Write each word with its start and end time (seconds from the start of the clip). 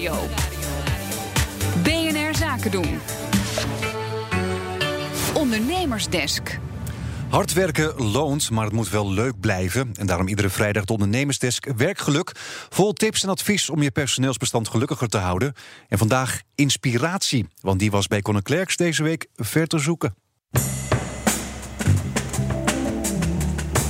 Nieuwsradio. 0.00 0.28
BNR 1.82 2.34
Zaken 2.34 2.70
doen. 2.70 3.00
Ondernemersdesk. 5.34 6.58
Hard 7.28 7.52
werken 7.52 8.02
loont, 8.02 8.50
maar 8.50 8.64
het 8.64 8.72
moet 8.72 8.88
wel 8.88 9.12
leuk 9.12 9.40
blijven. 9.40 9.92
En 9.98 10.06
daarom 10.06 10.28
iedere 10.28 10.48
vrijdag 10.48 10.84
de 10.84 10.92
Ondernemersdesk 10.92 11.66
Werkgeluk. 11.76 12.32
Vol 12.68 12.92
tips 12.92 13.22
en 13.22 13.28
advies 13.28 13.70
om 13.70 13.82
je 13.82 13.90
personeelsbestand 13.90 14.68
gelukkiger 14.68 15.08
te 15.08 15.18
houden. 15.18 15.54
En 15.88 15.98
vandaag 15.98 16.40
inspiratie, 16.54 17.46
want 17.60 17.78
die 17.78 17.90
was 17.90 18.06
bij 18.06 18.22
Conor 18.22 18.42
Klerks 18.42 18.76
deze 18.76 19.02
week 19.02 19.26
ver 19.36 19.66
te 19.66 19.78
zoeken. 19.78 20.14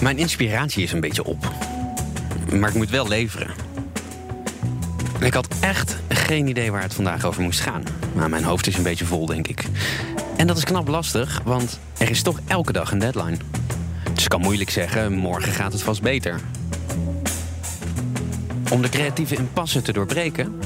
Mijn 0.01 0.19
inspiratie 0.19 0.83
is 0.83 0.93
een 0.93 1.01
beetje 1.01 1.25
op. 1.25 1.53
Maar 2.53 2.69
ik 2.69 2.75
moet 2.75 2.91
wel 2.91 3.09
leveren. 3.09 3.70
Ik 5.21 5.35
had 5.35 5.49
echt 5.61 5.97
geen 6.09 6.47
idee 6.47 6.73
waar 6.73 6.83
het 6.83 6.95
vandaag 6.95 7.25
over 7.25 7.43
moest 7.43 7.61
gaan. 7.61 7.83
Maar 8.15 8.29
mijn 8.29 8.45
hoofd 8.45 8.67
is 8.67 8.77
een 8.77 8.83
beetje 8.83 9.05
vol, 9.05 9.27
denk 9.27 9.49
ik. 9.49 9.65
En 10.37 10.47
dat 10.47 10.57
is 10.57 10.65
knap 10.65 10.89
lastig, 10.89 11.41
want 11.45 11.79
er 11.99 12.11
is 12.11 12.23
toch 12.23 12.41
elke 12.47 12.73
dag 12.73 12.93
een 12.93 12.99
deadline. 12.99 13.37
Dus 14.15 14.23
ik 14.23 14.29
kan 14.29 14.41
moeilijk 14.41 14.71
zeggen, 14.71 15.13
morgen 15.13 15.53
gaat 15.53 15.73
het 15.73 15.83
vast 15.83 16.03
beter. 16.03 16.41
Om 18.71 18.83
de 18.83 18.89
creatieve 18.89 19.37
impasse 19.37 19.83
te 19.83 19.93
doorbreken, 19.93 20.59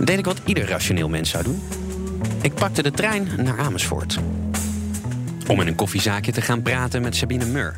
deed 0.00 0.18
ik 0.18 0.24
wat 0.24 0.40
ieder 0.44 0.68
rationeel 0.68 1.08
mens 1.08 1.30
zou 1.30 1.44
doen. 1.44 1.62
Ik 2.40 2.54
pakte 2.54 2.82
de 2.82 2.90
trein 2.90 3.28
naar 3.36 3.58
Amersfoort. 3.58 4.18
Om 5.46 5.60
in 5.60 5.66
een 5.66 5.74
koffiezaakje 5.74 6.32
te 6.32 6.40
gaan 6.40 6.62
praten 6.62 7.02
met 7.02 7.16
Sabine 7.16 7.46
Mur. 7.46 7.74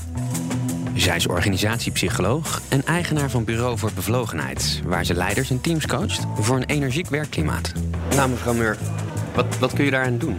Zij 1.00 1.16
is 1.16 1.26
organisatiepsycholoog 1.26 2.60
en 2.68 2.84
eigenaar 2.84 3.30
van 3.30 3.44
Bureau 3.44 3.78
voor 3.78 3.90
Bevlogenheid, 3.94 4.80
waar 4.84 5.04
ze 5.04 5.14
leiders 5.14 5.50
en 5.50 5.60
teams 5.60 5.86
coacht 5.86 6.26
voor 6.34 6.56
een 6.56 6.64
energiek 6.64 7.08
werkklimaat. 7.08 7.72
Nou, 8.14 8.30
mevrouw 8.30 8.54
Mur, 8.54 8.78
wat, 9.34 9.58
wat 9.58 9.72
kun 9.72 9.84
je 9.84 9.90
daaraan 9.90 10.18
doen? 10.18 10.36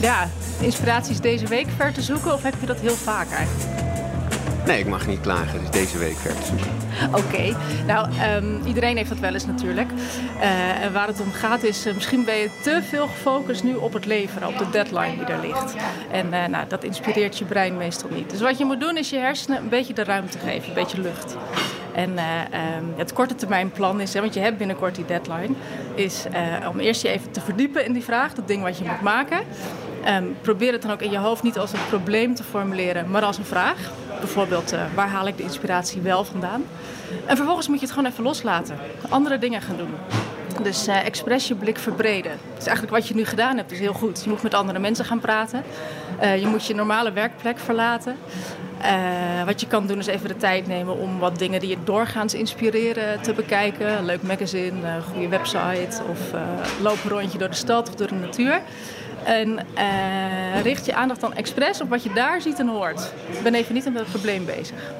Ja, 0.00 0.30
inspiratie 0.60 1.12
is 1.12 1.20
deze 1.20 1.46
week 1.46 1.66
ver 1.76 1.92
te 1.92 2.02
zoeken 2.02 2.34
of 2.34 2.42
heb 2.42 2.54
je 2.60 2.66
dat 2.66 2.80
heel 2.80 2.96
vaak 2.96 3.30
eigenlijk? 3.30 3.79
Nee, 4.70 4.78
ik 4.78 4.86
mag 4.86 5.06
niet 5.06 5.20
klagen. 5.20 5.62
Is 5.62 5.70
deze 5.70 5.98
week 5.98 6.16
ver 6.16 6.34
te 6.34 6.46
zoeken. 6.46 6.70
Oké, 7.14 7.56
nou 7.86 8.08
ehm, 8.20 8.66
iedereen 8.66 8.96
heeft 8.96 9.08
dat 9.08 9.18
wel 9.18 9.32
eens 9.32 9.46
natuurlijk. 9.46 9.90
En 10.80 10.92
waar 10.92 11.06
het 11.06 11.20
om 11.20 11.32
gaat 11.32 11.62
is, 11.62 11.86
uh, 11.86 11.94
misschien 11.94 12.24
ben 12.24 12.36
je 12.36 12.50
te 12.62 12.80
veel 12.82 13.06
gefocust 13.06 13.64
nu 13.64 13.74
op 13.74 13.92
het 13.92 14.06
leveren, 14.06 14.48
op 14.48 14.58
de 14.58 14.70
deadline 14.70 15.16
die 15.16 15.24
er 15.24 15.40
ligt. 15.40 15.74
En 16.10 16.26
uh, 16.26 16.46
nou, 16.46 16.68
dat 16.68 16.84
inspireert 16.84 17.38
je 17.38 17.44
brein 17.44 17.76
meestal 17.76 18.08
niet. 18.12 18.30
Dus 18.30 18.40
wat 18.40 18.58
je 18.58 18.64
moet 18.64 18.80
doen 18.80 18.96
is 18.96 19.10
je 19.10 19.18
hersenen 19.18 19.58
een 19.58 19.68
beetje 19.68 19.94
de 19.94 20.04
ruimte 20.04 20.38
geven, 20.38 20.68
een 20.68 20.74
beetje 20.74 21.00
lucht. 21.00 21.36
En 21.94 22.10
um, 22.10 22.94
het 22.96 23.12
korte 23.12 23.34
termijn 23.34 23.70
plan 23.70 24.00
is, 24.00 24.14
hè, 24.14 24.20
want 24.20 24.34
je 24.34 24.40
hebt 24.40 24.58
binnenkort 24.58 24.94
die 24.94 25.04
deadline, 25.04 25.54
is 25.94 26.24
om 26.68 26.78
eerst 26.78 27.02
je 27.02 27.08
even 27.08 27.30
te 27.30 27.40
verdiepen 27.40 27.84
in 27.84 27.92
die 27.92 28.04
vraag, 28.04 28.34
dat 28.34 28.48
ding 28.48 28.62
wat 28.62 28.78
je 28.78 28.84
moet 28.84 29.00
maken. 29.00 29.40
Um, 30.08 30.36
probeer 30.40 30.72
het 30.72 30.82
dan 30.82 30.90
ook 30.90 31.02
in 31.02 31.10
je 31.10 31.18
hoofd 31.18 31.42
niet 31.42 31.58
als 31.58 31.72
een 31.72 31.86
probleem 31.88 32.34
te 32.34 32.44
formuleren, 32.44 33.10
maar 33.10 33.22
als 33.22 33.38
een 33.38 33.44
vraag. 33.44 33.90
Bijvoorbeeld, 34.20 34.72
uh, 34.72 34.80
waar 34.94 35.08
haal 35.08 35.26
ik 35.26 35.36
de 35.36 35.42
inspiratie 35.42 36.00
wel 36.00 36.24
vandaan? 36.24 36.64
En 37.26 37.36
vervolgens 37.36 37.68
moet 37.68 37.80
je 37.80 37.86
het 37.86 37.94
gewoon 37.94 38.10
even 38.10 38.24
loslaten. 38.24 38.76
Andere 39.08 39.38
dingen 39.38 39.62
gaan 39.62 39.76
doen. 39.76 39.94
Dus 40.62 40.88
uh, 40.88 41.06
expres 41.06 41.48
je 41.48 41.54
blik 41.54 41.78
verbreden. 41.78 42.32
Dus 42.54 42.66
eigenlijk 42.66 42.96
wat 42.96 43.08
je 43.08 43.14
nu 43.14 43.24
gedaan 43.24 43.56
hebt 43.56 43.72
is 43.72 43.78
heel 43.78 43.92
goed. 43.92 44.22
Je 44.24 44.30
moet 44.30 44.42
met 44.42 44.54
andere 44.54 44.78
mensen 44.78 45.04
gaan 45.04 45.20
praten. 45.20 45.62
Uh, 46.22 46.40
je 46.40 46.46
moet 46.46 46.66
je 46.66 46.74
normale 46.74 47.12
werkplek 47.12 47.58
verlaten. 47.58 48.16
Wat 49.46 49.60
je 49.60 49.66
kan 49.66 49.86
doen 49.86 49.98
is 49.98 50.06
even 50.06 50.28
de 50.28 50.36
tijd 50.36 50.66
nemen 50.66 50.98
om 50.98 51.18
wat 51.18 51.38
dingen 51.38 51.60
die 51.60 51.68
je 51.68 51.76
doorgaans 51.84 52.34
inspireren 52.34 53.22
te 53.22 53.32
bekijken. 53.32 53.98
Een 53.98 54.04
leuk 54.04 54.22
magazine, 54.22 54.88
een 54.88 55.02
goede 55.02 55.28
website 55.28 56.02
of 56.10 56.18
loop 56.82 57.04
een 57.04 57.10
rondje 57.10 57.38
door 57.38 57.48
de 57.48 57.54
stad 57.54 57.88
of 57.88 57.94
door 57.94 58.08
de 58.08 58.14
natuur. 58.14 58.60
En 59.24 59.58
uh, 59.78 60.62
richt 60.62 60.86
je 60.86 60.94
aandacht 60.94 61.20
dan 61.20 61.34
expres 61.34 61.80
op 61.80 61.88
wat 61.88 62.02
je 62.02 62.12
daar 62.12 62.40
ziet 62.40 62.58
en 62.58 62.68
hoort. 62.68 63.12
Ben 63.42 63.54
even 63.54 63.74
niet 63.74 63.84
met 63.84 63.94
het 63.94 64.10
probleem 64.10 64.44
bezig. 64.44 64.92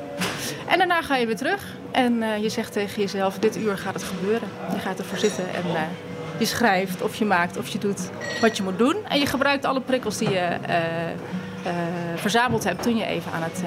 En 0.68 0.78
daarna 0.78 1.02
ga 1.02 1.16
je 1.16 1.26
weer 1.26 1.36
terug 1.36 1.76
en 1.90 2.12
uh, 2.12 2.42
je 2.42 2.48
zegt 2.48 2.72
tegen 2.72 3.00
jezelf: 3.00 3.38
dit 3.38 3.56
uur 3.56 3.78
gaat 3.78 3.94
het 3.94 4.02
gebeuren. 4.02 4.48
Je 4.72 4.78
gaat 4.78 4.98
ervoor 4.98 5.18
zitten 5.18 5.44
en 5.54 5.66
uh, 5.66 5.80
je 6.38 6.44
schrijft 6.44 7.02
of 7.02 7.16
je 7.16 7.24
maakt 7.24 7.56
of 7.56 7.68
je 7.68 7.78
doet 7.78 8.10
wat 8.40 8.56
je 8.56 8.62
moet 8.62 8.78
doen. 8.78 8.96
En 9.08 9.18
je 9.18 9.26
gebruikt 9.26 9.64
alle 9.64 9.80
prikkels 9.80 10.18
die 10.18 10.30
je 10.30 10.56
verzameld 12.16 12.64
hebt 12.64 12.82
toen 12.82 12.96
je 12.96 13.04
even 13.04 13.32
aan 13.32 13.42
het 13.42 13.62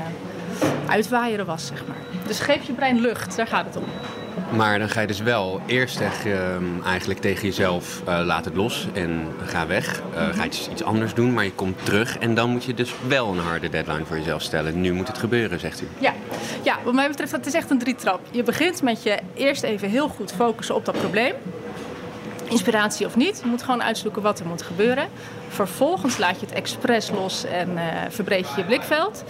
uitwaaieren 0.87 1.45
was, 1.45 1.67
zeg 1.67 1.87
maar. 1.87 1.97
Dus 2.27 2.39
geef 2.39 2.63
je 2.63 2.73
brein 2.73 2.99
lucht, 2.99 3.35
daar 3.35 3.47
gaat 3.47 3.65
het 3.65 3.75
om. 3.75 3.83
Maar 4.55 4.79
dan 4.79 4.89
ga 4.89 5.01
je 5.01 5.07
dus 5.07 5.19
wel 5.19 5.61
eerst 5.65 5.97
tegen, 5.97 6.81
eigenlijk 6.85 7.19
tegen 7.19 7.43
jezelf 7.43 8.01
uh, 8.07 8.19
laat 8.23 8.45
het 8.45 8.55
los 8.55 8.87
en 8.93 9.27
ga 9.45 9.67
weg. 9.67 10.01
Uh, 10.13 10.27
ga 10.35 10.43
je 10.43 10.49
iets 10.71 10.83
anders 10.83 11.13
doen, 11.13 11.33
maar 11.33 11.43
je 11.43 11.51
komt 11.51 11.85
terug. 11.85 12.17
En 12.17 12.35
dan 12.35 12.49
moet 12.49 12.63
je 12.63 12.73
dus 12.73 12.93
wel 13.07 13.31
een 13.31 13.39
harde 13.39 13.69
deadline 13.69 14.05
voor 14.05 14.17
jezelf 14.17 14.41
stellen. 14.41 14.81
Nu 14.81 14.93
moet 14.93 15.07
het 15.07 15.17
gebeuren, 15.17 15.59
zegt 15.59 15.81
u. 15.81 15.87
Ja, 15.99 16.13
ja 16.63 16.77
wat 16.83 16.93
mij 16.93 17.07
betreft 17.07 17.31
dat 17.31 17.45
is 17.45 17.53
echt 17.53 17.69
een 17.69 17.79
drietrap. 17.79 18.19
Je 18.31 18.43
begint 18.43 18.81
met 18.81 19.03
je 19.03 19.17
eerst 19.33 19.63
even 19.63 19.89
heel 19.89 20.07
goed 20.07 20.31
focussen 20.31 20.75
op 20.75 20.85
dat 20.85 20.97
probleem. 20.97 21.33
Inspiratie 22.49 23.05
of 23.05 23.15
niet, 23.15 23.39
je 23.43 23.49
moet 23.49 23.63
gewoon 23.63 23.83
uitzoeken 23.83 24.21
wat 24.21 24.39
er 24.39 24.45
moet 24.45 24.61
gebeuren. 24.61 25.07
Vervolgens 25.47 26.17
laat 26.17 26.39
je 26.39 26.45
het 26.45 26.55
expres 26.55 27.09
los 27.09 27.45
en 27.45 27.69
uh, 27.69 27.81
verbreed 28.09 28.47
je 28.49 28.53
je 28.57 28.63
blikveld. 28.63 29.23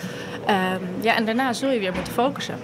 Um, 0.50 0.88
ja, 1.02 1.16
en 1.16 1.26
daarna 1.26 1.54
zul 1.54 1.70
je 1.70 1.80
weer 1.80 1.94
moeten 1.94 2.14
focussen. 2.14 2.56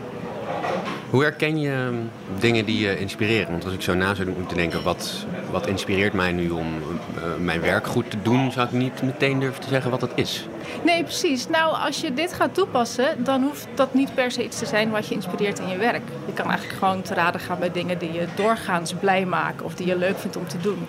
Hoe 1.10 1.22
herken 1.22 1.60
je 1.60 1.92
dingen 2.40 2.66
die 2.66 2.80
je 2.80 3.00
inspireren? 3.00 3.52
Want 3.52 3.66
als 3.66 3.74
ik 3.74 3.82
zo 3.82 3.94
na 3.94 4.14
zou 4.14 4.30
moeten 4.38 4.58
denken, 4.58 4.84
wat, 4.84 5.26
wat 5.52 5.68
inspireert 5.68 6.14
mij 6.14 6.32
nu 6.32 6.50
om 6.50 6.68
uh, 6.68 7.24
mijn 7.40 7.62
werk 7.62 7.88
goed 7.88 8.12
te 8.12 8.22
doen, 8.22 8.52
zou 8.52 8.68
ik 8.68 8.74
niet 8.74 9.02
meteen 9.02 9.40
durven 9.40 9.62
te 9.62 9.68
zeggen 9.70 9.92
wat 9.92 10.00
dat 10.00 10.12
is. 10.16 10.48
Nee, 10.84 11.04
precies. 11.04 11.48
Nou, 11.48 11.76
als 11.86 12.02
je 12.02 12.14
dit 12.14 12.34
gaat 12.34 12.54
toepassen, 12.54 13.24
dan 13.24 13.44
hoeft 13.44 13.68
dat 13.76 13.94
niet 13.94 14.14
per 14.14 14.32
se 14.32 14.44
iets 14.44 14.60
te 14.60 14.66
zijn 14.66 14.90
wat 14.90 15.08
je 15.08 15.16
inspireert 15.16 15.60
in 15.60 15.68
je 15.68 15.78
werk. 15.78 16.02
Je 16.26 16.34
kan 16.34 16.50
eigenlijk 16.50 16.80
gewoon 16.80 17.02
te 17.02 17.14
raden 17.14 17.42
gaan 17.42 17.60
bij 17.60 17.72
dingen 17.72 17.98
die 17.98 18.12
je 18.12 18.28
doorgaans 18.36 18.94
blij 18.94 19.26
maken 19.26 19.66
of 19.66 19.76
die 19.76 19.88
je 19.88 19.98
leuk 19.98 20.20
vindt 20.20 20.38
om 20.38 20.48
te 20.48 20.60
doen. 20.62 20.88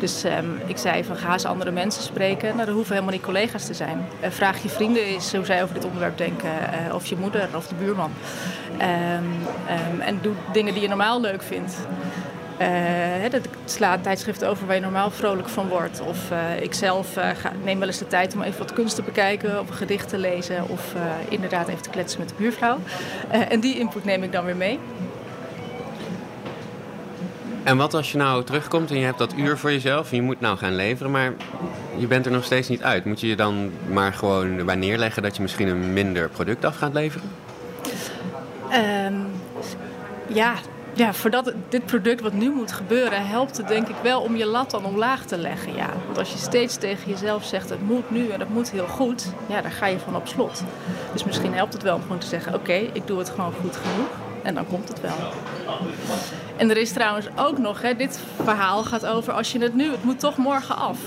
Dus 0.00 0.24
um, 0.24 0.60
ik 0.66 0.76
zei 0.76 1.04
van 1.04 1.16
ga 1.16 1.32
eens 1.32 1.44
andere 1.44 1.70
mensen 1.70 2.02
spreken. 2.02 2.54
Nou, 2.54 2.66
dat 2.66 2.74
hoeven 2.74 2.94
helemaal 2.94 3.14
niet 3.14 3.24
collega's 3.24 3.66
te 3.66 3.74
zijn. 3.74 4.06
Uh, 4.24 4.30
vraag 4.30 4.62
je 4.62 4.68
vrienden 4.68 5.02
eens 5.02 5.34
hoe 5.34 5.44
zij 5.44 5.62
over 5.62 5.74
dit 5.74 5.84
onderwerp 5.84 6.18
denken. 6.18 6.50
Uh, 6.88 6.94
of 6.94 7.06
je 7.06 7.16
moeder 7.16 7.48
of 7.54 7.66
de 7.66 7.74
buurman. 7.74 8.10
Um, 9.16 9.24
um, 9.94 10.00
en 10.00 10.18
doe 10.22 10.32
dingen 10.52 10.72
die 10.72 10.82
je 10.82 10.88
normaal 10.88 11.20
leuk 11.20 11.42
vindt. 11.42 11.76
Uh, 12.60 13.30
dat 13.30 13.48
slaat 13.64 14.02
tijdschriften 14.02 14.48
over 14.48 14.66
waar 14.66 14.74
je 14.74 14.80
normaal 14.80 15.10
vrolijk 15.10 15.48
van 15.48 15.68
wordt. 15.68 16.00
Of 16.00 16.30
uh, 16.30 16.62
ik 16.62 16.74
zelf 16.74 17.12
ga, 17.12 17.52
neem 17.64 17.78
wel 17.78 17.88
eens 17.88 17.98
de 17.98 18.06
tijd 18.06 18.34
om 18.34 18.42
even 18.42 18.58
wat 18.58 18.72
kunst 18.72 18.94
te 18.94 19.02
bekijken, 19.02 19.60
of 19.60 19.68
een 19.68 19.74
gedicht 19.74 20.08
te 20.08 20.18
lezen, 20.18 20.68
of 20.68 20.94
inderdaad 21.28 21.68
even 21.68 21.82
te 21.82 21.90
kletsen 21.90 22.20
met 22.20 22.28
de 22.28 22.34
buurvrouw. 22.38 22.78
en 23.48 23.60
die 23.60 23.78
input 23.78 24.04
neem 24.04 24.22
ik 24.22 24.32
dan 24.32 24.44
weer 24.44 24.56
mee. 24.56 24.78
En 27.66 27.76
wat 27.76 27.94
als 27.94 28.12
je 28.12 28.18
nou 28.18 28.44
terugkomt 28.44 28.90
en 28.90 28.98
je 28.98 29.04
hebt 29.04 29.18
dat 29.18 29.34
uur 29.36 29.58
voor 29.58 29.72
jezelf 29.72 30.10
en 30.10 30.16
je 30.16 30.22
moet 30.22 30.40
nou 30.40 30.58
gaan 30.58 30.74
leveren, 30.74 31.10
maar 31.10 31.32
je 31.96 32.06
bent 32.06 32.26
er 32.26 32.32
nog 32.32 32.44
steeds 32.44 32.68
niet 32.68 32.82
uit. 32.82 33.04
Moet 33.04 33.20
je 33.20 33.26
je 33.26 33.36
dan 33.36 33.70
maar 33.90 34.12
gewoon 34.12 34.58
erbij 34.58 34.74
neerleggen 34.74 35.22
dat 35.22 35.36
je 35.36 35.42
misschien 35.42 35.68
een 35.68 35.92
minder 35.92 36.28
product 36.28 36.64
af 36.64 36.76
gaat 36.76 36.94
leveren? 36.94 37.30
Um, 38.72 39.26
ja, 40.26 40.54
ja, 40.96 41.12
voordat 41.12 41.52
dit 41.68 41.86
product 41.86 42.20
wat 42.20 42.32
nu 42.32 42.50
moet 42.50 42.72
gebeuren, 42.72 43.26
helpt 43.26 43.56
het 43.56 43.68
denk 43.68 43.88
ik 43.88 43.96
wel 44.02 44.20
om 44.20 44.36
je 44.36 44.46
lat 44.46 44.70
dan 44.70 44.84
omlaag 44.84 45.24
te 45.24 45.38
leggen. 45.38 45.74
Ja. 45.74 45.88
Want 46.04 46.18
als 46.18 46.32
je 46.32 46.38
steeds 46.38 46.76
tegen 46.76 47.10
jezelf 47.10 47.44
zegt 47.44 47.70
het 47.70 47.82
moet 47.82 48.10
nu 48.10 48.28
en 48.28 48.40
het 48.40 48.48
moet 48.48 48.70
heel 48.70 48.86
goed, 48.86 49.32
ja, 49.46 49.60
daar 49.60 49.70
ga 49.70 49.86
je 49.86 49.98
van 49.98 50.16
op 50.16 50.26
slot. 50.28 50.62
Dus 51.12 51.24
misschien 51.24 51.54
helpt 51.54 51.72
het 51.72 51.82
wel 51.82 51.94
om 51.94 52.02
gewoon 52.02 52.18
te 52.18 52.26
zeggen 52.26 52.54
oké, 52.54 52.72
ik 52.72 53.06
doe 53.06 53.18
het 53.18 53.30
gewoon 53.30 53.52
goed 53.60 53.76
genoeg 53.76 54.08
en 54.42 54.54
dan 54.54 54.66
komt 54.66 54.88
het 54.88 55.00
wel. 55.00 55.16
En 56.56 56.70
er 56.70 56.76
is 56.76 56.92
trouwens 56.92 57.26
ook 57.36 57.58
nog, 57.58 57.82
hè, 57.82 57.96
dit 57.96 58.20
verhaal 58.44 58.84
gaat 58.84 59.06
over 59.06 59.32
als 59.32 59.52
je 59.52 59.58
het 59.58 59.74
nu, 59.74 59.90
het 59.90 60.04
moet 60.04 60.20
toch 60.20 60.36
morgen 60.36 60.76
af. 60.76 60.98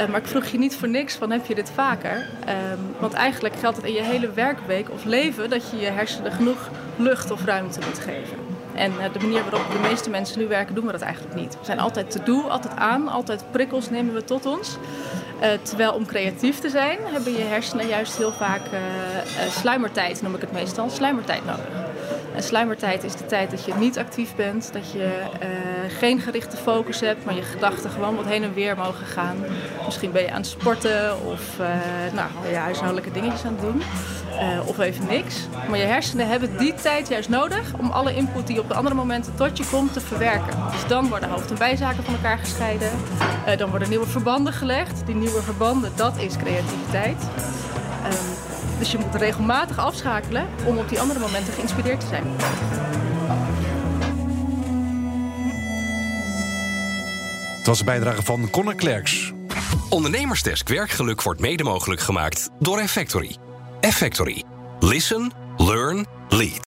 Uh, 0.00 0.06
maar 0.06 0.20
ik 0.20 0.26
vroeg 0.26 0.46
je 0.46 0.58
niet 0.58 0.76
voor 0.76 0.88
niks 0.88 1.14
van 1.14 1.30
heb 1.30 1.46
je 1.46 1.54
dit 1.54 1.70
vaker? 1.74 2.16
Um, 2.16 2.94
want 2.98 3.12
eigenlijk 3.12 3.54
geldt 3.56 3.76
het 3.76 3.86
in 3.86 3.92
je 3.92 4.02
hele 4.02 4.30
werkweek 4.30 4.90
of 4.90 5.04
leven 5.04 5.50
dat 5.50 5.70
je 5.70 5.76
je 5.76 5.90
hersenen 5.90 6.32
genoeg 6.32 6.70
lucht 6.96 7.30
of 7.30 7.44
ruimte 7.44 7.80
moet 7.86 7.98
geven. 7.98 8.38
En 8.74 8.92
uh, 8.92 9.04
de 9.12 9.18
manier 9.18 9.42
waarop 9.50 9.72
de 9.72 9.88
meeste 9.88 10.10
mensen 10.10 10.38
nu 10.38 10.46
werken, 10.48 10.74
doen 10.74 10.86
we 10.86 10.92
dat 10.92 11.00
eigenlijk 11.00 11.34
niet. 11.34 11.52
We 11.52 11.64
zijn 11.64 11.80
altijd 11.80 12.10
te 12.10 12.22
do, 12.22 12.40
altijd 12.40 12.76
aan, 12.76 13.08
altijd 13.08 13.44
prikkels 13.50 13.90
nemen 13.90 14.14
we 14.14 14.24
tot 14.24 14.46
ons. 14.46 14.76
Uh, 15.42 15.48
terwijl 15.62 15.92
om 15.92 16.06
creatief 16.06 16.58
te 16.58 16.68
zijn, 16.68 16.98
hebben 17.04 17.32
je 17.32 17.42
hersenen 17.42 17.86
juist 17.86 18.16
heel 18.16 18.32
vaak 18.32 18.62
sluimertijd, 19.50 20.22
noem 20.22 20.34
ik 20.34 20.40
het 20.40 20.52
meestal, 20.52 20.90
sluimertijd 20.90 21.44
nodig. 21.46 21.84
En 22.34 22.42
sluimertijd 22.42 23.04
is 23.04 23.16
de 23.16 23.26
tijd 23.26 23.50
dat 23.50 23.64
je 23.64 23.74
niet 23.74 23.98
actief 23.98 24.34
bent, 24.34 24.72
dat 24.72 24.92
je 24.92 25.20
uh, 25.42 25.48
geen 25.98 26.20
gerichte 26.20 26.56
focus 26.56 27.00
hebt, 27.00 27.24
maar 27.24 27.34
je 27.34 27.42
gedachten 27.42 27.90
gewoon 27.90 28.16
wat 28.16 28.26
heen 28.26 28.42
en 28.42 28.54
weer 28.54 28.76
mogen 28.76 29.06
gaan. 29.06 29.36
Misschien 29.84 30.12
ben 30.12 30.22
je 30.22 30.30
aan 30.30 30.36
het 30.36 30.46
sporten 30.46 31.26
of 31.26 31.58
uh, 31.60 31.66
nou, 32.12 32.28
ja, 32.50 32.60
huishoudelijke 32.60 33.10
dingetjes 33.10 33.44
aan 33.44 33.52
het 33.52 33.60
doen. 33.60 33.82
Eh, 34.38 34.68
of 34.68 34.78
even 34.78 35.06
niks. 35.06 35.36
Maar 35.68 35.78
je 35.78 35.84
hersenen 35.84 36.28
hebben 36.28 36.58
die 36.58 36.74
tijd 36.74 37.08
juist 37.08 37.28
nodig 37.28 37.72
om 37.78 37.90
alle 37.90 38.14
input 38.14 38.46
die 38.46 38.60
op 38.60 38.68
de 38.68 38.74
andere 38.74 38.94
momenten 38.94 39.34
tot 39.34 39.58
je 39.58 39.64
komt 39.70 39.92
te 39.92 40.00
verwerken. 40.00 40.56
Dus 40.72 40.86
dan 40.86 41.08
worden 41.08 41.28
hoofd- 41.30 41.50
en 41.50 41.58
bijzaken 41.58 42.04
van 42.04 42.14
elkaar 42.14 42.38
gescheiden. 42.38 42.90
Eh, 43.46 43.58
dan 43.58 43.70
worden 43.70 43.88
nieuwe 43.88 44.06
verbanden 44.06 44.52
gelegd. 44.52 45.06
Die 45.06 45.14
nieuwe 45.14 45.42
verbanden, 45.42 45.92
dat 45.96 46.16
is 46.16 46.36
creativiteit. 46.36 47.22
Ehm, 48.04 48.14
dus 48.78 48.92
je 48.92 48.98
moet 48.98 49.14
regelmatig 49.14 49.78
afschakelen 49.78 50.46
om 50.66 50.78
op 50.78 50.88
die 50.88 51.00
andere 51.00 51.20
momenten 51.20 51.52
geïnspireerd 51.52 52.00
te 52.00 52.06
zijn. 52.06 52.24
Het 57.56 57.66
was 57.66 57.78
een 57.78 57.86
bijdrage 57.86 58.22
van 58.22 58.50
Conor 58.50 58.74
Klerks. 58.74 59.32
Ondernemersdesk 59.88 60.68
Werkgeluk 60.68 61.22
wordt 61.22 61.40
mede 61.40 61.62
mogelijk 61.62 62.00
gemaakt 62.00 62.48
door 62.58 62.78
Effectory. 62.78 63.36
Effectory. 63.84 64.42
Listen, 64.80 65.30
learn, 65.58 66.06
lead. 66.32 66.62